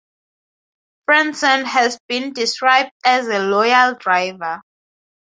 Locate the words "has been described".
1.65-2.89